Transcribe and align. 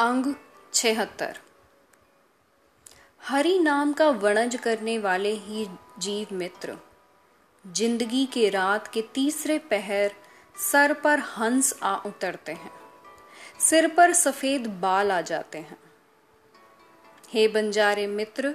अंग 0.00 0.34
छिहत्तर। 0.74 1.38
हरि 3.22 3.58
नाम 3.58 3.92
का 3.92 4.08
वणज 4.10 4.56
करने 4.56 4.98
वाले 4.98 5.32
ही 5.36 5.66
जीव 5.98 6.26
मित्र। 6.32 6.76
ज़िंदगी 7.64 8.24
के 8.26 8.48
रात 8.48 8.88
के 8.88 9.02
तीसरे 9.14 9.58
पहर 9.58 10.12
सर 10.56 10.92
पर 10.92 11.18
हंस 11.18 11.72
आ 11.82 11.94
उतरते 11.96 12.52
हैं। 12.52 12.70
सिर 13.60 13.88
पर 13.88 14.12
सफ़ेद 14.12 14.66
बाल 14.80 15.12
आ 15.12 15.20
जाते 15.20 15.58
हैं। 15.58 15.78
हे 17.28 17.46
बंजारे 17.48 18.06
मित्र 18.06 18.54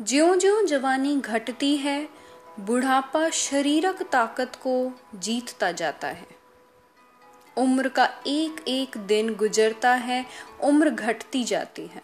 ज्यो 0.00 0.34
ज्यो 0.36 0.62
जवानी 0.62 1.16
घटती 1.16 1.76
है, 1.76 2.08
बुढ़ापा 2.60 3.28
शरीरक 3.30 4.02
ताकत 4.02 4.56
को 4.56 4.92
जीतता 5.14 5.72
जाता 5.72 6.08
है। 6.08 6.41
उम्र 7.56 7.88
का 7.88 8.04
एक 8.26 8.64
एक 8.68 8.98
दिन 8.98 9.34
गुजरता 9.34 9.94
है, 9.94 10.26
उम्र 10.60 10.90
घटती 10.90 11.44
जाती 11.44 11.86
है। 11.86 12.02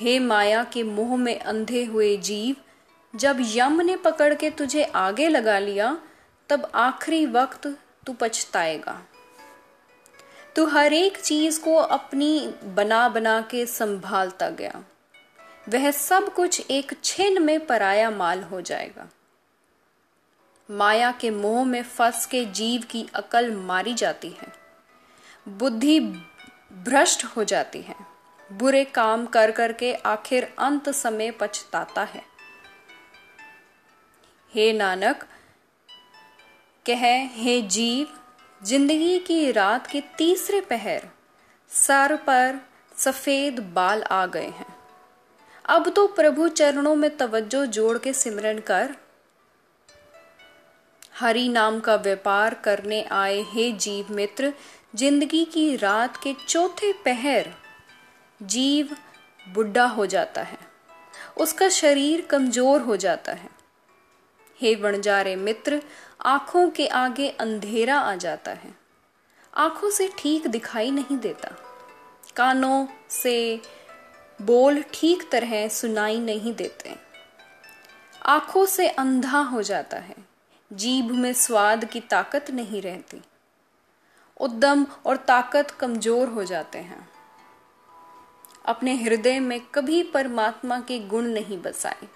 हे 0.00 0.18
माया 0.18 0.64
के 0.64 0.82
मोह 0.82 1.16
में 1.16 1.40
अंधे 1.40 1.84
हुए 1.84 2.16
जीव, 2.16 2.56
जब 3.16 3.36
यम 3.40 3.80
ने 3.80 3.96
पकड़ 3.96 4.34
के 4.34 4.50
तुझे 4.50 4.84
आगे 4.84 5.28
लगा 5.28 5.58
लिया, 5.58 5.98
तब 6.48 6.72
आखिरी 6.74 7.26
वक्त 7.26 7.66
तू 8.06 8.12
पछताएगा। 8.12 9.02
तू 10.56 10.66
हर 10.66 10.92
एक 10.92 11.18
चीज़ 11.18 11.60
को 11.60 11.76
अपनी 11.76 12.54
बना 12.64 13.08
बना 13.08 13.40
के 13.40 13.66
संभालता 13.66 14.48
गया। 14.48 14.84
वह 15.68 15.90
सब 15.90 16.34
कुछ 16.34 16.70
एक 16.70 16.92
छिन 17.04 17.42
में 17.42 17.66
पराया 17.66 18.10
माल 18.10 18.42
हो 18.42 18.60
जाएगा। 18.60 19.08
माया 20.68 21.10
के 21.12 21.30
मोह 21.30 21.64
में 21.64 21.82
फंस 21.82 22.26
के 22.26 22.44
जीव 22.44 22.82
की 22.90 23.06
अकल 23.14 23.50
मारी 23.54 23.94
जाती 23.94 24.28
है। 24.30 24.52
बुद्धि 25.48 25.98
भ्रष्ट 26.00 27.24
हो 27.24 27.44
जाती 27.44 27.80
है। 27.80 27.94
बुरे 28.50 28.84
काम 28.84 29.26
कर 29.26 29.50
करके 29.50 29.92
आखिर 29.94 30.44
अंत 30.58 30.88
समय 30.90 31.30
पछताता 31.30 32.02
है। 32.04 32.22
हे 34.52 34.72
नानक, 34.72 35.24
कह, 36.86 37.04
हे 37.32 37.60
जीव, 37.62 38.06
ज़िंदगी 38.62 39.18
की 39.18 39.52
रात 39.52 39.86
के 39.86 40.00
तीसरे 40.18 40.60
पहर, 40.60 41.08
सर 41.70 42.16
पर 42.16 42.58
सफ़ेद 42.96 43.60
बाल 43.74 44.02
आ 44.02 44.26
गए 44.26 44.48
हैं। 44.48 44.74
अब 45.64 45.88
तो 45.88 46.06
प्रभु 46.06 46.48
चरणों 46.48 46.94
में 46.94 47.16
तवज्जो 47.16 47.64
जोड़ 47.66 47.98
के 47.98 48.12
सिमरन 48.12 48.58
कर 48.58 48.94
हरि 51.14 51.48
नाम 51.48 51.78
का 51.80 51.94
व्यापार 51.94 52.54
करने 52.54 53.02
आए 53.02 53.42
हे 53.42 53.70
जीव 53.72 54.06
मित्र, 54.10 54.52
ज़िंदगी 54.94 55.44
की 55.44 55.76
रात 55.76 56.16
के 56.16 56.34
चौथे 56.48 56.92
पहर 56.92 57.50
जीव 58.40 58.96
बुढ़ा 59.46 59.84
हो 59.84 60.06
जाता 60.06 60.42
है। 60.42 60.58
उसका 61.36 61.68
शरीर 61.68 62.20
कमज़ोर 62.20 62.80
हो 62.80 62.96
जाता 62.96 63.32
है। 63.32 63.48
हे 64.60 64.74
वणजारे 64.74 65.36
मित्र, 65.36 65.80
आँखों 66.24 66.68
के 66.70 66.86
आगे 66.86 67.28
अंधेरा 67.30 67.98
आ 67.98 68.14
जाता 68.16 68.50
है। 68.50 68.74
आँखों 69.54 69.90
से 69.90 70.10
ठीक 70.18 70.46
दिखाई 70.46 70.90
नहीं 70.90 71.18
देता। 71.18 71.50
कानों 72.36 72.86
से 73.10 73.60
बोल 74.42 74.84
ठीक 74.94 75.28
तरह 75.32 75.68
सुनाई 75.68 76.18
नहीं 76.18 76.54
देते। 76.54 76.96
आँखों 78.22 78.66
से 78.66 78.88
अंधा 78.88 79.38
हो 79.38 79.62
जाता 79.62 79.96
है। 79.96 80.33
जीभ 80.74 81.10
में 81.10 81.32
स्वाद 81.32 81.84
की 81.84 82.00
ताकत 82.00 82.50
नहीं 82.50 82.82
रहती। 82.82 83.22
उद्दम 84.40 84.86
और 85.06 85.16
ताकत 85.16 85.70
कमज़ोर 85.70 86.28
हो 86.28 86.44
जाते 86.44 86.78
हैं। 86.78 87.08
अपने 88.64 88.94
हृदय 88.94 89.40
में 89.40 89.60
कभी 89.60 90.02
परमात्मा 90.02 90.80
के 90.80 90.98
गुण 90.98 91.24
नहीं 91.24 91.62
बसाए। 91.62 92.08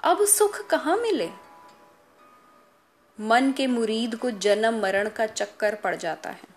अब 0.00 0.24
सुख 0.24 0.66
कहाँ 0.66 0.96
मिले? 0.96 1.30
मन 3.20 3.52
के 3.52 3.66
मुरीद 3.66 4.16
को 4.16 4.30
जन्म 4.30 4.82
मरण 4.82 5.08
का 5.08 5.26
चक्कर 5.26 5.74
पड़ 5.74 5.96
जाता 5.96 6.30
है। 6.30 6.54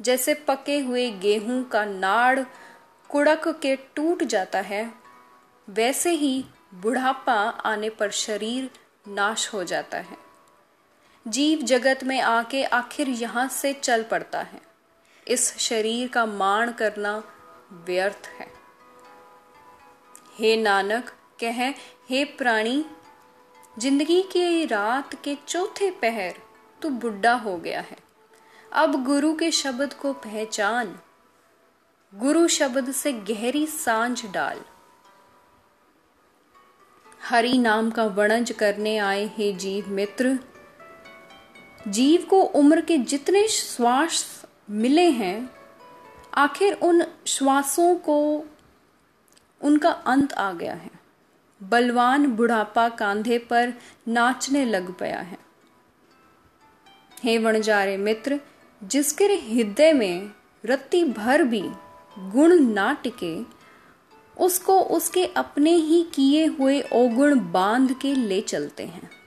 जैसे 0.00 0.34
पके 0.34 0.78
हुए 0.78 1.10
गेहूँ 1.10 1.64
का 1.64 1.84
नाड़ 1.84 2.40
कुड़क 3.08 3.48
के 3.48 3.76
टूट 3.76 4.22
जाता 4.22 4.60
है, 4.60 4.92
वैसे 5.68 6.10
ही 6.10 6.44
बुढ़ापा 6.74 7.34
आने 7.34 7.90
पर 7.90 8.10
शरीर 8.10 8.70
नाश 9.08 9.54
हो 9.54 9.64
जाता 9.64 9.98
है। 9.98 10.29
जीव 11.26 11.62
जगत 11.62 12.04
में 12.04 12.20
आके 12.20 12.62
आखिर 12.64 13.08
यहाँ 13.08 13.48
से 13.48 13.72
चल 13.72 14.02
पड़ता 14.02 14.40
है। 14.42 14.60
इस 15.26 15.56
शरीर 15.58 16.08
का 16.08 16.24
मान 16.26 16.72
करना 16.72 17.12
व्यर्थ 17.86 18.28
है। 18.38 18.46
हे 20.38 20.56
नानक, 20.56 21.10
कह, 21.40 21.68
हे 22.10 22.24
प्राणी, 22.24 22.84
ज़िंदगी 23.78 24.22
की 24.22 24.64
रात 24.64 25.14
के 25.24 25.36
चौथे 25.48 25.90
पहर 25.90 26.40
तू 26.82 26.88
बुढ़ा 26.90 27.32
हो 27.34 27.56
गया 27.56 27.80
है। 27.80 27.96
अब 28.72 29.04
गुरु 29.04 29.34
के 29.34 29.50
शब्द 29.50 29.92
को 29.92 30.12
पहचान, 30.12 30.98
गुरु 32.12 32.46
शब्द 32.48 32.92
से 32.92 33.12
गहरी 33.12 33.66
साँझ 33.66 34.26
डाल। 34.26 34.60
हरि 37.22 37.58
नाम 37.58 37.90
का 37.90 38.04
वणज 38.04 38.50
करने 38.50 38.96
आए 38.98 39.26
हे 39.36 39.52
जीव 39.52 39.88
मित्र। 39.88 40.38
जीव 41.88 42.26
को 42.30 42.42
उम्र 42.42 42.80
के 42.80 42.98
जितने 42.98 43.48
श्वास 43.48 44.42
मिले 44.70 45.10
हैं, 45.10 45.50
आखिर 46.34 46.74
उन 46.74 47.04
श्वासों 47.26 47.96
को 47.96 48.44
उनका 49.62 49.90
अंत 49.90 50.32
आ 50.32 50.52
गया 50.52 50.74
है। 50.74 50.90
बलवान 51.62 52.26
बुढ़ापा 52.26 52.88
कांधे 52.88 53.38
पर 53.38 53.72
नाचने 54.08 54.64
लग 54.64 54.98
गया 55.00 55.20
है। 55.20 55.38
हे 57.24 57.38
वणजारे 57.38 57.96
मित्र, 57.96 58.40
जिसके 58.84 59.24
हृदय 59.24 59.92
में 59.92 60.30
रत्ती 60.64 61.04
भर 61.04 61.42
भी 61.42 61.62
गुण 62.18 62.60
ना 62.60 62.92
टिके, 62.92 63.42
उसको 64.40 64.80
उसके 64.80 65.24
अपने 65.24 65.74
ही 65.74 66.02
किए 66.02 66.46
हुए 66.46 66.80
अवगुण 66.80 67.52
बाँध 67.52 67.92
के 67.92 68.14
ले 68.14 68.40
चलते 68.40 68.82
हैं। 68.82 69.19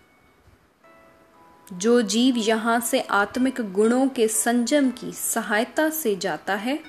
जो 1.74 2.02
जीव 2.02 2.38
यहाँ 2.38 2.80
से 2.80 3.00
आत्मिक 3.00 3.74
गुणों 3.74 4.08
के 4.08 4.28
संजम 4.28 4.90
की 4.90 5.12
सहायता 5.12 5.90
से 5.90 6.16
जाता 6.16 6.56
है, 6.56 6.80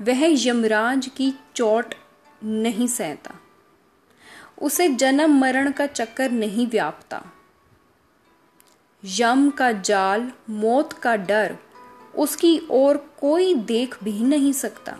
वह 0.00 0.46
यमराज 0.46 1.10
की 1.16 1.34
चोट 1.54 1.94
नहीं 2.44 2.86
सहता। 2.86 3.34
उसे 4.62 4.88
जन्म 4.88 5.40
मरण 5.40 5.70
का 5.72 5.86
चक्कर 5.86 6.30
नहीं 6.30 6.66
व्यापता। 6.66 7.24
यम 9.04 9.50
का 9.50 9.72
जाल, 9.72 10.32
मौत 10.50 10.92
का 10.92 11.16
डर, 11.16 11.56
उसकी 12.14 12.60
ओर 12.70 12.96
कोई 12.96 13.54
देख 13.54 14.04
भी 14.04 14.20
नहीं 14.20 14.52
सकता। 14.52 14.98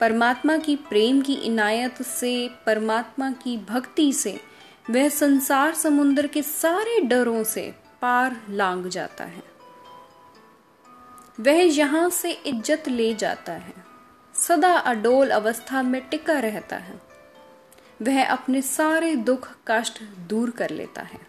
परमात्मा 0.00 0.56
की 0.56 0.76
प्रेम 0.76 1.20
की 1.20 1.34
इनायत 1.34 2.02
से, 2.02 2.50
परमात्मा 2.66 3.30
की 3.30 3.56
भक्ति 3.56 4.12
से 4.12 4.40
वह 4.90 5.08
संसार 5.08 5.74
समुद्र 5.74 6.26
के 6.26 6.42
सारे 6.42 7.00
डरों 7.00 7.44
से 7.44 7.74
पार 8.02 8.36
लांग 8.50 8.86
जाता 8.86 9.24
है। 9.24 9.42
वह 11.40 11.60
यहाँ 11.74 12.10
से 12.10 12.30
इज़्ज़त 12.30 12.88
ले 12.88 13.14
जाता 13.14 13.52
है। 13.52 13.74
सदा 14.34 14.72
अडोल 14.72 15.30
अवस्था 15.30 15.82
में 15.82 16.00
टिका 16.08 16.38
रहता 16.38 16.76
है। 16.76 17.00
वह 18.02 18.24
अपने 18.26 18.62
सारे 18.62 19.14
दुख 19.16 19.48
कष्ट 19.68 20.02
दूर 20.02 20.50
कर 20.50 20.70
लेता 20.70 21.02
है। 21.02 21.20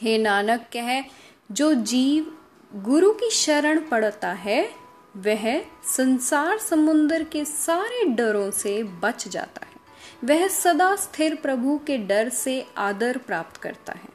हे 0.00 0.18
नानक, 0.18 0.66
कह, 0.72 1.04
जो 1.52 1.74
जीव 1.74 2.32
गुरु 2.74 3.12
की 3.12 3.30
शरण 3.30 3.80
पड़ता 3.80 4.32
है, 4.32 4.70
वह 5.16 5.60
संसार 5.84 6.58
समुद्र 6.58 7.24
के 7.24 7.44
सारे 7.44 8.04
डरों 8.04 8.50
से 8.50 8.82
बच 8.82 9.28
जाता 9.28 9.66
है। 9.66 9.75
वह 10.24 10.48
सदा 10.48 10.96
स्थिर 10.96 11.34
प्रभु 11.34 11.80
के 11.86 11.98
डर 11.98 12.28
से 12.28 12.66
आदर 12.78 13.18
प्राप्त 13.18 13.56
करता 13.56 13.92
है। 13.92 14.08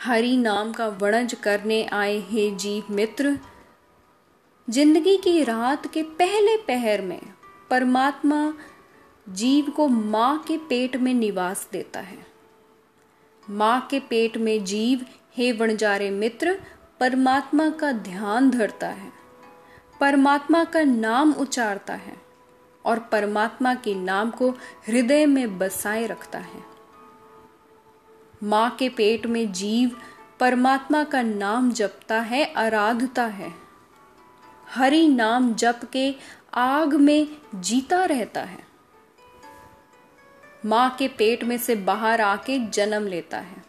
हरि 0.00 0.36
नाम 0.36 0.72
का 0.72 0.88
वणज 0.88 1.34
करने 1.34 1.84
आए 1.84 2.18
हे 2.18 2.50
जीव 2.50 2.84
मित्र, 2.90 3.38
ज़िंदगी 4.70 5.16
की 5.16 5.44
रात 5.44 5.92
के 5.92 6.02
पहले 6.02 6.56
पहर 6.56 7.02
में 7.02 7.20
परमात्मा 7.70 8.54
जीव 9.28 9.70
को 9.70 9.88
माँ 9.88 10.38
के 10.38 10.58
पेट 10.58 10.96
में 10.96 11.14
निवास 11.14 11.68
देता 11.72 12.00
है। 12.00 12.26
माँ 13.50 13.88
के 13.90 14.00
पेट 14.00 14.36
में 14.36 14.64
जीव, 14.64 15.06
हे 15.36 15.52
वणजारे 15.52 16.10
मित्र, 16.10 16.60
परमात्मा 17.00 17.70
का 17.70 17.92
ध्यान 17.92 18.50
धरता 18.50 18.88
है। 18.88 19.12
परमात्मा 20.00 20.64
का 20.64 20.80
नाम 20.80 21.32
उचारता 21.32 21.94
है। 21.94 22.21
और 22.84 22.98
परमात्मा 22.98 23.74
के 23.74 23.94
नाम 23.94 24.30
को 24.30 24.50
हृदय 24.86 25.26
में 25.26 25.58
बसाए 25.58 26.06
रखता 26.06 26.38
है। 26.38 26.64
माँ 28.42 28.70
के 28.70 28.88
पेट 28.88 29.26
में 29.26 29.52
जीव 29.52 30.00
परमात्मा 30.40 31.04
का 31.04 31.22
नाम 31.22 31.72
जपता 31.72 32.20
है, 32.20 32.52
आराधता 32.52 33.24
है। 33.24 33.54
हरि 34.68 35.08
नाम 35.08 35.54
जप 35.54 35.80
के 35.92 36.14
आग 36.54 36.94
में 36.94 37.28
जीता 37.54 38.04
रहता 38.04 38.40
है। 38.40 38.66
माँ 40.66 40.90
के 40.90 41.08
पेट 41.08 41.44
में 41.44 41.58
से 41.58 41.76
बाहर 41.76 42.20
आके 42.20 42.58
जन्म 42.58 43.06
लेता 43.06 43.38
है। 43.38 43.64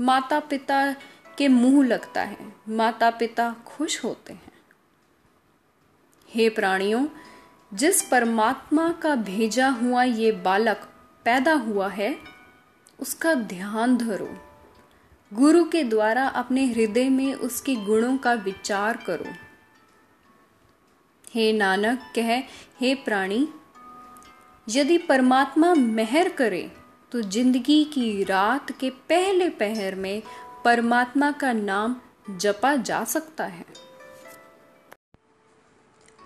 माता 0.00 0.40
पिता 0.40 0.92
के 1.38 1.48
मुँह 1.48 1.86
लगता 1.86 2.22
है। 2.22 2.52
माता 2.68 3.10
पिता 3.10 3.56
खुश 3.66 4.04
होते 4.04 4.32
हैं। 4.32 4.52
हे 6.30 6.48
प्राणियों 6.48 7.06
जिस 7.74 8.02
परमात्मा 8.02 8.90
का 8.92 9.14
भेजा 9.16 9.68
हुआ 9.72 10.02
ये 10.02 10.30
बालक 10.44 10.88
पैदा 11.26 11.52
हुआ 11.52 11.88
है, 11.88 12.16
उसका 13.00 13.34
ध्यान 13.34 13.96
धरो। 13.96 14.28
गुरु 15.32 15.64
के 15.64 15.82
द्वारा 15.84 16.26
अपने 16.34 16.64
हृदय 16.66 17.08
में 17.08 17.34
उसके 17.34 17.74
गुणों 17.76 18.16
का 18.16 18.32
विचार 18.34 18.96
करो। 19.06 19.32
हे 21.34 21.52
नानक, 21.52 21.98
कह, 22.14 22.38
हे 22.80 22.94
प्राणी, 22.94 23.46
यदि 24.66 24.98
परमात्मा 24.98 25.74
मेहर 25.74 26.28
करे 26.28 26.70
तो 27.12 27.20
ज़िंदगी 27.22 27.84
की 27.84 28.24
रात 28.24 28.70
के 28.72 28.90
पहले 29.08 29.48
पहर 29.56 29.94
में 29.94 30.22
परमात्मा 30.64 31.30
का 31.32 31.52
नाम 31.52 31.96
जपा 32.30 32.74
जा 32.76 33.02
सकता 33.04 33.44
है। 33.44 33.64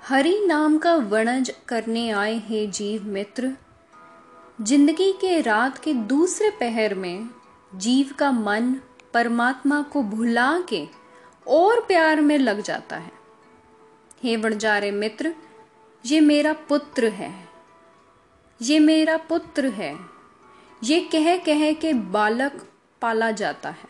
हरि 0.08 0.44
नाम 0.46 0.78
का 0.78 0.94
वर्णज 0.94 1.52
करने 1.68 2.10
आए 2.10 2.38
हे 2.38 2.66
जीव 2.66 3.02
मित्र। 3.04 3.52
ज़िंदगी 4.62 5.12
के 5.12 5.40
रात 5.40 5.78
के 5.78 5.92
दूसरे 5.94 6.50
पहर 6.50 6.94
में 6.94 7.28
जीव 7.74 8.14
का 8.18 8.30
मन 8.32 8.74
परमात्मा 9.14 9.82
को 9.82 10.02
भुला 10.02 10.60
के 10.68 10.86
और 11.46 11.80
प्यार 11.80 12.20
में 12.20 12.38
लग 12.38 12.60
जाता 12.60 12.96
है। 12.96 13.10
हे 14.22 14.36
वणजारे 14.36 14.90
मित्र, 14.90 15.34
ये 16.06 16.20
मेरा 16.20 16.52
पुत्र 16.52 17.08
है। 17.08 17.48
ये 18.62 18.78
मेरा 18.78 19.16
पुत्र 19.16 19.66
है। 19.66 19.98
ये 20.84 21.00
कह 21.00 21.36
कह 21.36 21.72
के 21.72 21.92
बालक 21.92 22.66
पाला 23.02 23.30
जाता 23.30 23.70
है। 23.70 23.88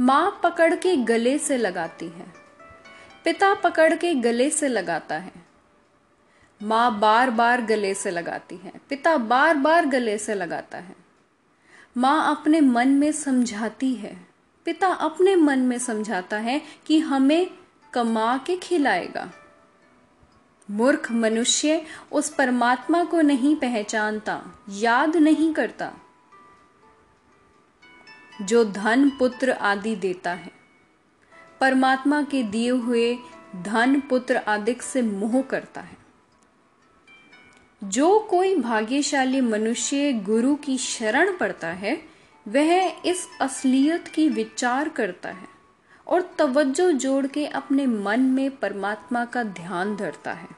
माँ 0.00 0.40
पकड़ 0.42 0.74
के 0.74 0.96
गले 0.96 1.38
से 1.38 1.56
लगाती 1.56 2.06
है। 2.06 2.39
पिता 3.24 3.54
पकड़ 3.54 3.94
के 3.94 4.14
गले 4.14 4.50
से 4.50 4.68
लगाता 4.68 5.14
है। 5.14 5.32
माँ 6.62 6.98
बार 6.98 7.30
बार 7.30 7.60
गले 7.60 7.94
से 7.94 8.10
लगाती 8.10 8.56
है। 8.56 8.72
पिता 8.88 9.16
बार 9.16 9.56
बार 9.56 9.86
गले 9.86 10.18
से 10.18 10.34
लगाता 10.34 10.78
है। 10.78 10.96
माँ 11.96 12.36
अपने 12.36 12.60
मन 12.60 12.88
में 12.88 13.12
समझाती 13.12 13.94
है। 13.94 14.26
पिता 14.64 14.88
अपने 14.88 15.36
मन 15.36 15.58
में 15.58 15.78
समझाता 15.78 16.36
है 16.36 16.60
कि 16.86 16.98
हमें 16.98 17.50
कमा 17.92 18.38
के 18.38 18.56
खिलाएगा। 18.56 19.30
मूर्ख 20.70 21.10
मनुष्य 21.12 21.86
उस 22.12 22.34
परमात्मा 22.34 23.04
को 23.04 23.20
नहीं 23.20 23.56
पहचानता, 23.56 24.42
याद 24.70 25.16
नहीं 25.16 25.52
करता, 25.54 25.92
जो 28.42 28.64
धन 28.64 29.10
पुत्र 29.10 29.50
आदि 29.50 29.96
देता 29.96 30.32
है। 30.32 30.59
परमात्मा 31.60 32.22
के 32.22 32.42
दिए 32.42 32.70
हुए 32.70 33.16
धन 33.56 34.00
पुत्र 34.00 34.36
आदि 34.36 34.76
से 34.82 35.02
मोह 35.02 35.40
करता 35.42 35.80
है। 35.80 35.96
जो 37.82 38.18
कोई 38.20 38.54
भाग्यशाली 38.56 39.40
मनुष्य 39.40 40.12
गुरु 40.12 40.54
की 40.56 40.76
शरण 40.78 41.36
पड़ता 41.36 41.68
है, 41.68 42.00
वह 42.46 43.00
इस 43.04 43.26
असलियत 43.40 44.08
की 44.08 44.28
विचार 44.28 44.88
करता 44.88 45.28
है 45.28 45.48
और 46.06 46.34
तवज्जो 46.38 46.90
जोड़ 46.92 47.26
के 47.26 47.46
अपने 47.46 47.86
मन 47.86 48.20
में 48.20 48.50
परमात्मा 48.56 49.24
का 49.24 49.42
ध्यान 49.42 49.96
धरता 49.96 50.32
है। 50.32 50.48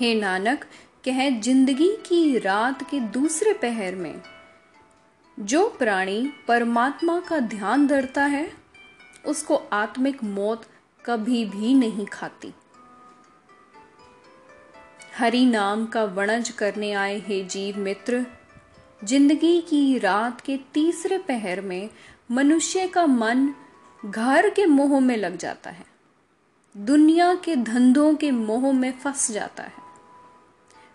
हे 0.00 0.14
नानक, 0.14 0.64
कह 1.04 1.28
ज़िंदगी 1.40 1.90
की 2.06 2.38
रात 2.38 2.82
के 2.90 3.00
दूसरे 3.00 3.52
पहर 3.52 3.94
में 3.94 4.14
जो 5.40 5.68
प्राणी 5.68 6.32
परमात्मा 6.48 7.20
का 7.20 7.38
ध्यान 7.38 7.86
धरता 7.86 8.24
है, 8.24 8.52
उसको 9.26 9.56
आत्मिक 9.72 10.24
मौत 10.24 10.66
कभी 11.04 11.44
भी 11.44 11.74
नहीं 11.74 12.06
खाती। 12.06 12.52
हरि 15.16 15.44
नाम 15.46 15.86
का 15.86 16.04
वणज 16.04 16.50
करने 16.50 16.92
आए 16.92 17.18
हे 17.18 17.44
जीव 17.44 17.78
मित्र, 17.78 18.26
ज़िंदगी 19.04 19.60
की 19.60 19.98
रात 19.98 20.40
के 20.40 20.56
तीसरे 20.56 21.18
पहर 21.18 21.60
में 21.60 21.90
मनुष्य 22.30 22.86
का 22.88 23.06
मन 23.06 23.54
घर 24.06 24.50
के 24.50 24.66
मोह 24.66 25.00
में 25.00 25.16
लग 25.16 25.36
जाता 25.36 25.70
है। 25.70 25.84
दुनिया 26.76 27.34
के 27.34 27.56
धंधों 27.56 28.14
के 28.14 28.30
मोह 28.30 28.72
में 28.72 28.92
फंस 28.92 29.30
जाता 29.30 29.62
है। 29.62 29.80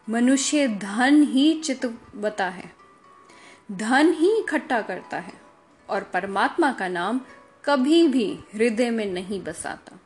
मनुष्य 0.10 0.68
धन 0.68 1.24
ही 1.24 1.54
चितवता 1.60 2.50
है। 2.50 2.77
धन 3.72 4.14
ही 4.14 4.38
इकट्ठा 4.40 4.82
करता 4.82 5.18
है 5.18 5.34
और 5.90 6.04
परमात्मा 6.04 6.72
का 6.72 6.88
नाम 6.88 7.22
कभी 7.66 8.08
भी 8.08 8.40
हृदय 8.54 8.90
में 8.90 9.06
नहीं 9.06 9.44
बसाता। 9.44 10.00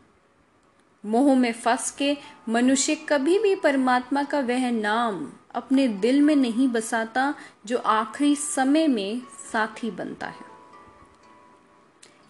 मोह 1.05 1.35
में 1.35 1.53
फंस 1.53 1.91
के 1.91 2.17
मनुष्य 2.49 2.95
कभी 2.95 3.39
भी 3.39 3.55
परमात्मा 3.55 4.23
का 4.23 4.39
वह 4.39 4.71
नाम 4.71 5.31
अपने 5.55 5.87
दिल 5.87 6.21
में 6.21 6.35
नहीं 6.35 6.67
बसाता, 6.67 7.35
जो 7.65 7.77
आखिरी 7.77 8.35
समय 8.35 8.87
में 8.87 9.21
साथी 9.51 9.91
बनता 9.91 10.27
है। 10.27 10.51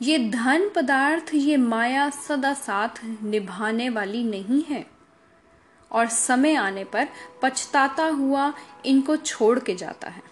ये 0.02 0.30
धन 0.30 0.72
पदार्थ, 0.76 1.26
ये 1.34 1.58
माया 1.58 2.10
सदा 2.10 2.54
साथ 2.54 2.90
निभाने 3.24 3.90
वाली 3.90 4.24
नहीं 4.24 4.64
है। 4.64 4.86
और 5.92 6.08
समय 6.08 6.56
आने 6.56 6.84
पर 6.84 7.08
पछताता 7.42 8.06
हुआ 8.06 8.54
इनको 8.86 9.16
छोड़ 9.16 9.60
के 9.60 9.76
जाता 9.76 10.10
है। 10.10 10.32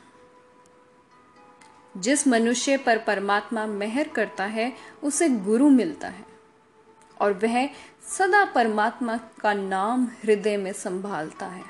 जिस 2.00 2.28
मनुष्य 2.28 2.78
पर 2.78 2.98
परमात्मा 2.98 3.66
मेहर 3.66 4.08
करता 4.08 4.46
है, 4.46 4.74
उसे 5.04 5.30
गुरु 5.30 5.70
मिलता 5.70 6.08
है। 6.08 6.26
और 7.22 7.34
वह 7.34 7.68
सदा 8.18 8.46
परमात्मा 8.46 9.18
का 9.18 9.54
नाम 9.54 10.08
हृदय 10.24 10.58
में 10.58 10.74
संभालता 10.74 11.46
है। 11.46 11.64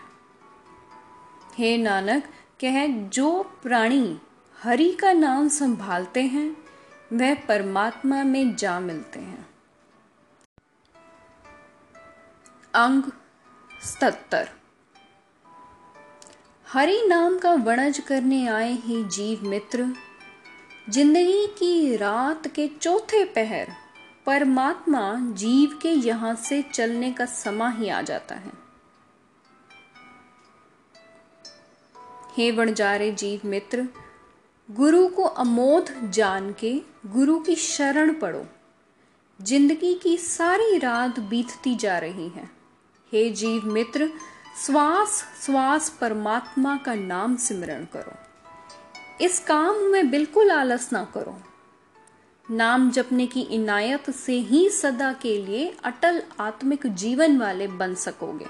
हे 1.58 1.78
नानक, 1.78 2.24
कह, 2.62 2.88
जो 2.88 3.44
प्राणी 3.44 4.20
हरि 4.64 4.92
का 4.92 5.14
नाम 5.14 5.48
संभालते 5.48 6.22
हैं, 6.22 6.58
वह 7.14 7.36
परमात्मा 7.36 8.24
में 8.24 8.56
जा 8.56 8.80
मिलते 8.80 9.20
हैं। 9.20 9.50
अंग 12.74 13.04
सतर 13.82 14.50
हरि 16.68 17.04
नाम 17.08 17.40
का 17.40 17.52
वणज 17.52 18.00
करने 18.00 18.48
आए 18.48 18.72
ही 18.72 19.04
जीव 19.04 19.48
मित्र 19.48 19.94
ज़िंदगी 20.90 21.46
की 21.48 21.96
रात 21.96 22.48
के 22.48 22.68
चौथे 22.82 23.24
पहर, 23.26 23.68
परमात्मा 24.26 25.02
जीव 25.34 25.78
के 25.82 25.90
यहाँ 25.90 26.34
से 26.36 26.62
चलने 26.74 27.12
का 27.12 27.26
समा 27.26 27.70
ही 27.70 27.90
आ 27.90 28.02
जाता 28.02 28.36
है। 28.36 28.52
हे 32.38 32.50
वणजारे 32.52 33.12
जीव 33.12 33.42
मित्र, 33.46 33.88
गुरु 34.70 35.08
को 35.08 35.24
अमोध 35.24 35.92
जान 36.12 36.52
के 36.54 36.74
गुरु 37.06 37.40
की 37.40 37.56
शरण 37.56 38.14
पड़ो 38.14 38.46
ज़िंदगी 39.40 39.94
की 39.94 40.18
सारी 40.18 40.78
रात 40.78 41.20
बीतती 41.20 41.76
जा 41.76 41.98
रही 41.98 42.28
है। 42.30 42.50
हे 43.12 43.30
जीव 43.34 43.66
मित्र, 43.66 44.10
श्वास 44.66 45.24
श्वास 45.46 45.90
परमात्मा 46.02 46.76
का 46.78 46.96
नाम 46.96 47.36
सिमरण 47.38 47.86
करो। 47.86 48.18
इस 49.22 49.40
काम 49.40 49.76
में 49.76 50.10
बिल्कुल 50.10 50.52
आलस 50.52 50.94
ना 50.94 51.04
करो। 51.14 51.36
नाम 52.52 52.90
जपने 52.92 53.28
की 53.28 53.42
इनायत 53.42 54.10
से 54.10 54.34
ही 54.34 54.70
सदा 54.70 55.14
के 55.14 55.38
लिए 55.46 55.76
अटल 55.84 56.22
आत्मिक 56.40 56.88
जीवन 56.88 57.38
वाले 57.38 57.68
बन 57.68 57.96
सकोगे। 57.96 58.46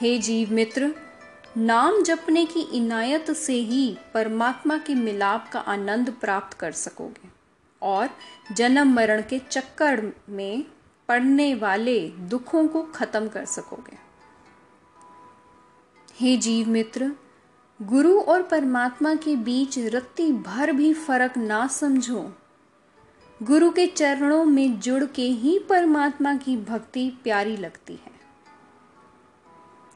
हे 0.00 0.18
जीव 0.18 0.52
मित्र, 0.52 0.94
नाम 1.56 2.02
जपने 2.02 2.44
की 2.46 2.60
इनायत 2.60 3.30
से 3.30 3.52
ही 3.52 3.98
परमात्मा 4.14 4.78
के 4.78 4.94
मिलाप 4.94 5.48
का 5.52 5.60
आनंद 5.60 6.10
प्राप्त 6.10 6.56
कर 6.58 6.72
सकोगे 6.72 7.28
और 7.82 8.08
जन्म 8.52 8.92
मरण 8.94 9.22
के 9.22 9.38
चक्कर 9.38 10.12
में 10.28 10.64
पड़ने 11.08 11.54
वाले 11.54 12.08
दुखों 12.08 12.68
को 12.68 12.82
खत्म 12.82 13.28
कर 13.28 13.44
सकोगे। 13.44 13.98
हे 16.20 16.36
जीव 16.36 16.68
मित्र 16.68 17.12
गुरु 17.80 18.20
और 18.20 18.42
परमात्मा 18.42 19.14
के 19.14 19.36
बीच 19.36 19.78
रत्ती 19.78 20.32
भर 20.32 20.72
भी 20.72 20.92
फ़र्क 20.94 21.36
ना 21.36 21.66
समझो। 21.66 22.32
गुरु 23.42 23.70
के 23.70 23.86
चरणों 23.86 24.44
में 24.44 24.80
जुड़ 24.80 25.04
के 25.04 25.22
ही 25.22 25.58
परमात्मा 25.58 26.34
की 26.34 26.56
भक्ति 26.56 27.08
प्यारी 27.22 27.56
लगती 27.56 27.92
है। 27.92 28.12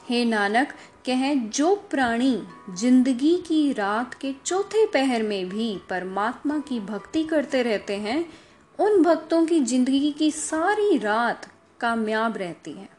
हे 0.09 0.25
नानक, 0.25 0.73
कहें 1.07 1.50
जो 1.50 1.75
प्राणी 1.91 2.43
ज़िंदगी 2.71 3.37
की 3.37 3.73
रात 3.73 4.14
के 4.14 4.35
चौथे 4.47 4.87
पहर 4.87 5.23
में 5.23 5.49
भी 5.49 5.81
परमात्मा 5.91 6.59
की 6.59 6.81
भक्ति 6.81 7.25
करते 7.25 7.62
रहते 7.62 7.97
हैं, 7.97 8.26
उन 8.79 9.03
भक्तों 9.03 9.47
की 9.47 9.61
ज़िंदगी 9.61 10.12
की 10.12 10.31
सारी 10.31 10.99
रात 10.99 11.49
कामयाब 11.81 12.37
रहती 12.37 12.73
है। 12.73 12.94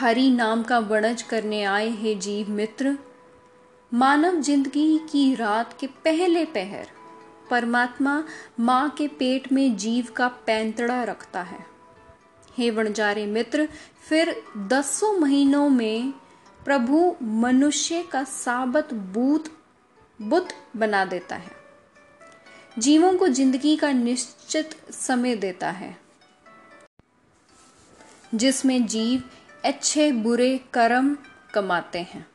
हरि 0.00 0.30
नाम 0.30 0.62
का 0.62 0.78
वणज 0.78 1.22
करने 1.22 1.62
आए 1.62 1.88
हे 1.90 2.14
जीव 2.14 2.50
मित्र। 2.50 2.96
मानव 3.92 4.40
ज़िंदगी 4.40 4.98
की 5.10 5.34
रात 5.34 5.76
के 5.80 5.86
पहले 6.04 6.44
पहर, 6.44 6.86
परमात्मा 7.50 8.12
माँ 8.60 8.88
के 8.90 9.08
पेट 9.08 9.50
में 9.52 9.76
जीव 9.76 10.06
का 10.16 10.28
पैंतड़ा 10.46 11.02
रखता 11.04 11.42
है। 11.42 11.58
हे 12.58 12.70
वणजारे 12.70 13.26
मित्र, 13.26 13.68
फिर 14.08 14.34
दसों 14.68 15.12
महीनों 15.18 15.68
में 15.68 16.12
प्रभु 16.64 17.16
मनुष्य 17.22 18.02
का 18.02 18.22
साबत 18.24 18.94
बूत, 18.94 19.50
बुत 20.20 20.54
बना 20.76 21.04
देता 21.04 21.36
है। 21.36 21.52
जीवों 22.78 23.12
को 23.12 23.28
ज़िंदगी 23.28 23.76
का 23.76 23.92
निश्चित 23.92 24.76
समय 24.92 25.36
देता 25.36 25.70
है। 25.70 25.96
जिसमें 28.34 28.86
जीव 28.86 29.22
अच्छे 29.64 30.12
बुरे 30.12 30.60
कर्म 30.72 31.16
कमाते 31.54 31.98
हैं। 31.98 32.26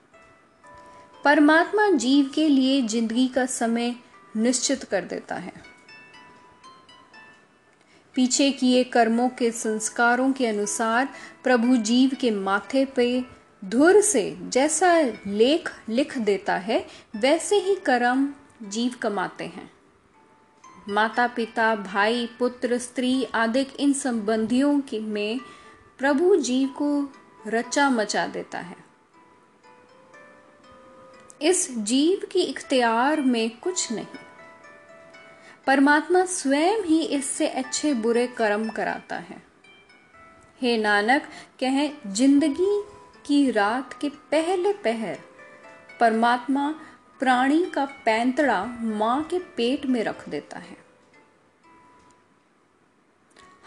परमात्मा 1.24 1.90
जीव 1.90 2.32
के 2.36 2.48
लिए 2.48 2.82
ज़िंदगी 2.82 3.28
का 3.28 3.46
समय 3.46 3.96
निश्चित 4.38 4.84
कर 4.84 5.04
देता 5.04 5.36
है। 5.36 5.54
पीछे 8.16 8.52
किए 8.52 8.84
कर्मों 8.84 9.30
के 9.30 9.52
संस्कारों 9.52 10.32
के 10.34 10.48
अनुसार 10.48 11.10
प्रभु 11.44 11.78
जीव 11.78 12.12
के 12.22 12.32
माथे 12.32 12.86
पे 12.86 13.24
धुर 13.66 14.02
से 14.02 14.38
जैसा 14.42 14.94
लेख 15.28 15.72
लिख 15.90 16.18
देता 16.18 16.56
है, 16.58 16.86
वैसे 17.16 17.56
ही 17.56 17.76
कर्म 17.76 18.30
जीव 18.64 18.96
कमाते 19.02 19.44
हैं। 19.44 19.70
माता 20.90 21.28
पिता 21.28 21.76
भाई, 21.76 22.30
पुत्र, 22.40 22.78
स्त्री 22.78 23.24
आदि 23.24 23.66
इन 23.80 23.94
संबंधियों 23.94 24.80
की 24.80 25.00
में 25.00 25.40
प्रभु 26.00 26.36
जीव 26.36 26.68
को 26.68 26.88
रचा 27.48 27.90
मचा 27.90 28.26
देता 28.28 28.60
है। 28.60 28.76
इस 31.42 31.68
जीव 31.80 32.28
की 32.32 32.42
इख्तियार 32.42 33.22
में 33.22 33.50
कुछ 33.60 33.92
नहीं। 33.92 34.06
परमात्मा 35.68 36.26
स्वयं 36.26 36.84
ही 36.84 37.02
इससे 37.02 37.48
अच्छे 37.48 37.94
बुरे 37.94 38.28
कर्म 38.28 38.70
कराता 38.70 39.16
है। 39.16 39.42
हे 40.62 40.78
नानक, 40.78 41.22
कहें, 41.60 41.98
ज़िंदगी 42.08 42.84
की 43.26 43.52
रात 43.52 43.94
के 43.94 44.10
पहले 44.10 44.74
पहर, 44.74 45.20
परमात्मा 46.00 46.70
प्राणी 47.20 47.66
का 47.66 47.86
पैंतड़ा 47.86 48.64
माँ 48.80 49.24
के 49.24 49.40
पेट 49.40 49.86
में 49.86 50.04
रख 50.04 50.30
देता 50.30 50.60
है। 50.60 50.78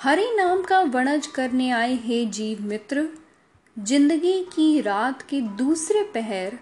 हरि 0.01 0.27
नाम 0.35 0.61
का 0.63 0.79
वणज 0.87 1.27
करने 1.27 1.71
आए 1.71 1.95
हे 1.95 2.25
जीव 2.27 2.61
मित्र, 2.63 3.05
ज़िंदगी 3.77 4.43
की 4.45 4.81
रात 4.81 5.23
के 5.23 5.41
दूसरे 5.57 6.03
पहर 6.15 6.59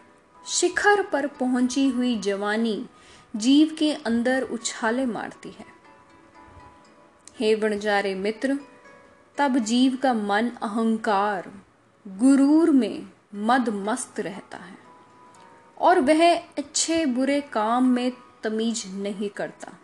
शिखर 0.46 1.02
पर 1.02 1.26
पहुँची 1.40 1.86
हुई 1.88 2.16
जवानी 2.18 2.84
जीव 3.36 3.74
के 3.78 3.92
अंदर 3.92 4.42
उछाले 4.42 5.06
मारती 5.06 5.48
है। 5.48 5.66
हे 7.38 7.54
वणजारे 7.54 8.14
मित्र, 8.14 8.58
तब 9.38 9.58
जीव 9.58 9.96
का 9.96 10.14
मन 10.14 10.50
अहंकार 10.62 11.52
गुरूर 12.06 12.70
में 12.70 13.06
मद 13.46 13.68
मस्त 13.88 14.20
रहता 14.20 14.58
है 14.58 14.78
और 15.78 16.00
वह 16.00 16.28
अच्छे 16.34 17.04
बुरे 17.06 17.40
काम 17.52 17.88
में 17.88 18.12
तमीज 18.42 18.84
नहीं 18.94 19.30
करता। 19.30 19.78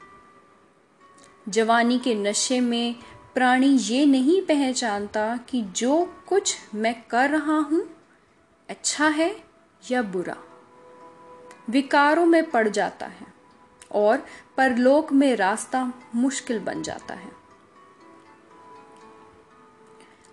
जवानी 1.46 1.98
के 1.98 2.14
नशे 2.14 2.60
में 2.60 2.94
प्राणी 3.34 3.68
ये 3.68 4.04
नहीं 4.06 4.40
पहचानता 4.42 5.36
कि 5.36 5.62
जो 5.76 6.14
कुछ 6.28 6.56
मैं 6.74 6.94
कर 7.10 7.30
रहा 7.30 7.58
हूँ 7.58 7.82
अच्छा 8.68 9.08
है 9.08 9.36
या 9.90 10.02
बुरा। 10.02 10.36
विकारों 11.70 12.26
में 12.26 12.50
पड़ 12.50 12.68
जाता 12.68 13.06
है 13.06 13.26
और 13.92 14.26
परलोक 14.56 15.12
में 15.12 15.36
रास्ता 15.36 15.92
मुश्किल 16.14 16.58
बन 16.58 16.82
जाता 16.82 17.14
है। 17.14 17.30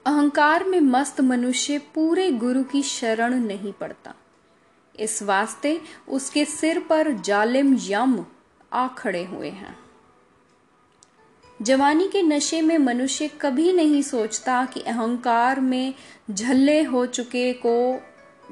अहंकार 0.05 0.63
में 0.63 0.79
मस्त 0.79 1.21
मनुष्य 1.21 1.77
पूरे 1.77 2.31
गुरु 2.31 2.63
की 2.63 2.83
शरण 2.83 3.33
नहीं 3.35 3.73
पड़ता। 3.73 4.13
इस 4.99 5.23
वास्ते 5.23 5.81
उसके 6.09 6.45
सिर 6.45 6.79
पर 6.79 7.11
जालिम 7.11 7.77
यम 7.81 8.25
आ 8.73 8.87
खड़े 8.87 9.23
हुए 9.25 9.49
हैं। 9.49 9.77
जवानी 11.59 12.07
के 12.07 12.21
नशे 12.23 12.61
में 12.61 12.77
मनुष्य 12.77 13.27
कभी 13.41 13.71
नहीं 13.73 14.01
सोचता 14.01 14.63
कि 14.65 14.81
अहंकार 14.81 15.59
में 15.59 15.93
झल्ले 16.31 16.81
हो 16.83 17.05
चुके 17.05 17.51
को 17.53 18.01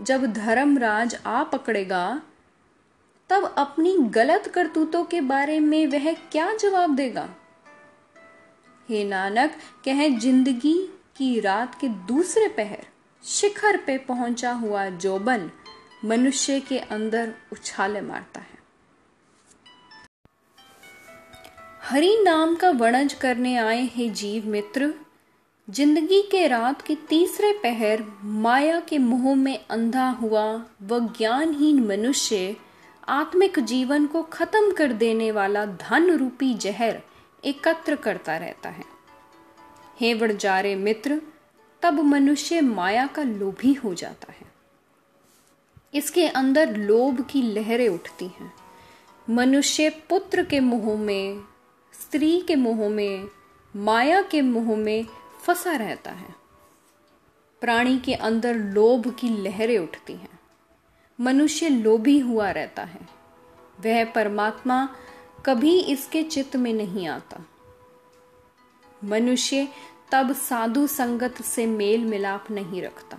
जब 0.04 0.26
धर्मराज 0.34 1.16
आ 1.26 1.44
पकड़ेगा, 1.44 2.22
तब 3.30 3.54
अपनी 3.58 3.96
गलत 4.10 4.48
करतूतों 4.48 5.04
के 5.04 5.22
बारे 5.22 5.60
में 5.60 5.88
वह 5.88 6.12
क्या 6.32 6.52
जवाब 6.54 6.96
देगा? 6.96 7.28
हे 8.90 9.04
नानक, 9.04 9.56
कह 9.86 10.08
ज़िंदगी 10.10 10.76
की 11.18 11.40
रात 11.40 11.80
के 11.82 11.88
दूसरे 11.88 12.48
पहर, 12.48 12.86
शिखर 13.24 13.78
पे 13.78 13.98
पहुँचा 13.98 14.52
हुआ 14.52 14.86
जोबन 14.90 15.50
मनुष्य 16.06 16.60
के 16.60 16.80
अंदर 16.80 17.34
उछाले 17.52 18.02
मारता 18.02 18.40
है। 18.40 18.57
हरि 21.90 22.18
नाम 22.24 22.56
का 22.56 22.70
वणज 22.70 23.14
करने 23.14 23.56
आए 23.58 23.84
हैं 23.96 24.14
जीव 24.14 24.48
मित्र। 24.48 24.94
ज़िंदगी 25.68 26.22
के 26.22 26.48
रात 26.48 26.82
के 26.82 26.96
तीसरे 27.10 27.52
पहर 27.54 28.04
माया 28.24 28.80
के 28.80 28.98
मुँह 28.98 29.36
में 29.36 29.60
अंधा 29.70 30.10
हुआ 30.12 30.44
व 30.84 31.00
ज्ञानहीन 31.18 31.80
मनुष्य 31.88 32.56
आत्मिक 33.08 33.60
जीवन 33.60 34.08
को 34.08 34.24
खत्म 34.24 34.72
कर 34.72 34.94
देने 34.94 35.32
वाला 35.32 35.66
धन 35.66 36.12
रूपी 36.12 36.54
जहर 36.54 37.02
एकत्र 37.44 37.96
करता 37.96 38.38
रहता 38.38 38.70
है। 38.70 38.84
हे 40.02 40.14
वड़जारे 40.14 40.76
मित्र, 40.76 41.22
तब 41.84 42.00
मनुष्य 42.04 42.62
माया 42.62 43.08
का 43.08 43.24
लोभी 43.24 43.74
हो 43.74 43.94
जाता 43.94 44.32
है। 44.32 44.52
इसके 45.94 46.28
अंदर 46.28 46.78
लोभ 46.78 47.28
की 47.32 47.42
लहरें 47.54 47.90
उठती 47.90 48.32
हैं। 48.40 48.54
मनुष्य 49.28 49.90
पुत्र 50.10 50.44
के 50.44 50.60
मुँह 50.60 50.98
में 50.98 51.44
स्त्री 52.02 52.42
के 52.42 52.56
मुँह 52.56 52.90
में, 52.90 53.30
माया 53.76 54.22
के 54.22 54.42
मुँह 54.42 54.78
में 54.78 55.06
फंसा 55.44 55.76
रहता 55.76 56.12
है। 56.12 56.36
प्राणी 57.62 58.00
के 58.00 58.14
अंदर 58.14 58.56
लोभ 58.56 59.16
की 59.20 59.30
लहरें 59.30 59.80
उठती 59.80 60.14
हैं। 60.14 60.40
मनुष्य 61.22 61.70
लोभी 61.70 62.20
हुआ 62.20 62.52
रहता 62.52 62.84
है। 62.84 63.02
वह 63.80 64.06
परमात्मा 64.06 64.96
कभी 65.46 65.80
इसके 65.80 66.24
चित्त 66.24 66.56
में 66.56 66.74
नहीं 66.74 67.08
आता। 67.08 67.46
मनुष्य 69.04 69.68
तब 70.12 70.34
साधु 70.34 70.88
संगत 70.88 71.42
से 71.42 71.66
मेल 71.66 72.06
मिलाप 72.06 72.52
नहीं 72.52 72.82
रखता। 72.82 73.18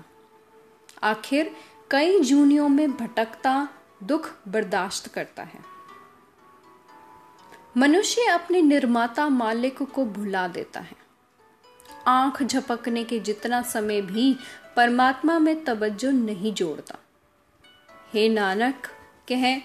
आखिर 1.03 1.57
कई 1.91 2.21
जूनियों 2.21 2.69
में 2.69 2.93
भटकता, 2.93 3.69
दुख 4.03 4.35
बर्दाश्त 4.49 5.09
करता 5.09 5.43
है। 5.43 5.78
मनुष्य 7.79 8.25
अपने 8.25 8.61
निर्माता 8.63 9.29
मालिक 9.29 9.83
को 9.83 10.05
भुला 10.05 10.49
देता 10.49 10.81
है। 10.81 10.97
आँख 12.07 12.43
झपकने 12.43 13.05
के 13.05 13.19
जितना 13.19 13.63
समय 13.63 14.01
भी 14.01 14.37
परमात्मा 14.77 15.39
में 15.39 15.65
तवज्जो 15.65 16.11
नहीं 16.11 16.53
जोड़ता। 16.55 16.99
हे 18.15 18.29
नानक, 18.29 18.87
कह, 19.29 19.61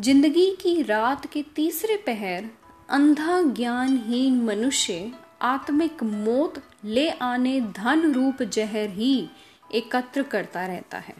ज़िंदगी 0.00 0.50
की 0.50 0.82
रात 0.82 1.26
के 1.26 1.42
तीसरे 1.42 1.96
पहर, 1.96 2.44
अंधा 2.88 3.42
ज्ञानहीन 3.42 4.40
मनुष्य 4.44 5.12
आत्मिक 5.42 6.02
मौत 6.02 6.62
ले 6.84 7.08
आने 7.10 7.60
धन 7.60 8.12
रूप 8.12 8.42
जहर 8.42 8.88
ही 8.88 9.28
एकत्र 9.74 10.22
करता 10.22 10.66
रहता 10.66 10.98
है। 10.98 11.14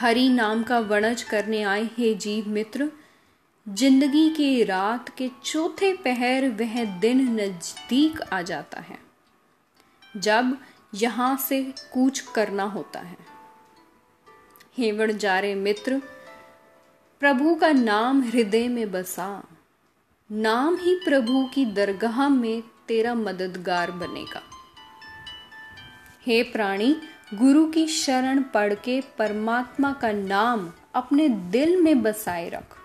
हरि 0.00 0.28
नाम 0.28 0.62
का 0.62 0.78
वणज 0.78 1.22
करने 1.22 1.62
आए 1.62 1.88
हे 1.98 2.14
जीव 2.14 2.48
मित्र 2.48 2.90
ज़िंदगी 3.66 4.28
की 4.30 4.62
रात 4.64 5.08
के 5.08 5.28
चौथे 5.44 5.92
पहर 5.94 6.48
वह 6.50 6.84
दिन 7.00 7.20
नज़दीक 7.34 8.20
आ 8.22 8.40
जाता 8.42 8.80
है, 8.80 8.98
जब 10.14 10.56
यहाँ 10.94 11.36
से 11.38 11.60
कूच 11.92 12.18
करना 12.34 12.64
होता 12.66 13.00
है। 13.00 13.16
हेवड़ 14.78 15.10
जारे 15.12 15.54
मित्र, 15.54 16.00
प्रभु 17.22 17.54
का 17.54 17.72
नाम 17.72 18.22
हृदय 18.22 18.68
में 18.68 18.90
बसा। 18.92 19.42
नाम 20.30 20.76
ही 20.76 20.94
प्रभु 21.04 21.44
की 21.54 21.64
दरगाह 21.72 22.28
में 22.28 22.62
तेरा 22.88 23.14
मददगार 23.16 23.90
बनेगा। 23.92 24.42
हे 26.26 26.42
प्राणी, 26.44 26.94
गुरु 27.34 27.66
की 27.66 27.86
शरण 27.88 28.42
पढ़ 28.54 28.74
के 28.76 29.00
परमात्मा 29.18 29.92
का 29.92 30.12
नाम 30.14 30.70
अपने 30.94 31.28
दिल 31.28 31.80
में 31.82 32.02
बसाए 32.02 32.48
रख। 32.48 32.75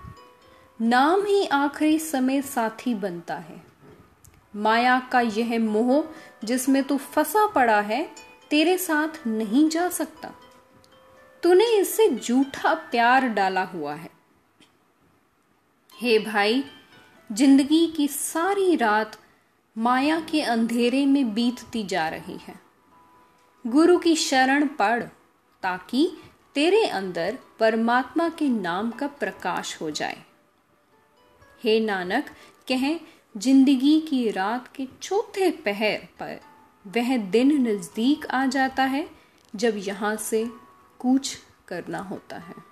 नाम 0.82 1.26
ही 1.26 1.46
आखिरी 1.46 2.00
समय 2.00 2.42
साथी 2.42 2.94
बनता 2.94 3.36
है। 3.36 3.64
माया 4.56 5.10
का 5.12 5.22
यह 5.22 5.60
मोह 5.60 6.04
जिसमें 6.44 6.84
तू 6.84 6.98
फंसा 6.98 7.48
पड़ा 7.48 7.82
है, 7.82 8.10
तेरे 8.50 8.78
साथ 8.78 9.28
नहीं 9.28 9.70
जा 9.70 9.90
सकता। 9.90 10.32
तूने 11.44 11.66
इससे 11.66 12.10
झूठा 12.10 12.74
प्यार 12.74 13.28
डाला 13.28 13.64
हुआ 13.64 13.94
है। 13.94 14.10
हे 16.02 16.20
भाई, 16.20 16.64
ज़िंदगी 17.32 17.88
की 17.88 18.08
सारी 18.08 18.76
रात 18.76 19.18
माया 19.78 20.20
के 20.20 20.42
अंधेरे 20.42 21.06
में 21.06 21.34
बीतती 21.34 21.84
जा 21.84 22.10
रही 22.10 22.38
है। 22.48 22.56
गुरु 23.68 23.98
की 23.98 24.16
शरण 24.16 24.68
पढ़, 24.68 25.04
ताकि 25.62 26.18
तेरे 26.56 26.86
अंदर 26.86 27.38
परमात्मा 27.60 28.30
के 28.30 28.50
नाम 28.50 28.92
का 28.92 29.08
प्रकाश 29.08 29.82
हो 29.82 29.92
जाए। 29.92 30.24
हे 31.64 31.80
नानक, 31.80 32.30
कहें, 32.68 33.00
ज़िंदगी 33.38 34.00
की 34.02 34.30
रात 34.32 34.68
के 34.76 34.88
चौथे 35.02 35.50
पहर 35.66 36.08
पर 36.20 36.40
वह 36.86 37.16
दिन 37.32 37.52
नज़दीक 37.68 38.26
आ 38.26 38.46
जाता 38.46 38.84
है 38.86 39.08
जब 39.54 39.78
यहाँ 39.78 40.16
से 40.16 40.46
कूच 41.00 41.38
करना 41.68 42.00
होता 42.02 42.38
है। 42.38 42.71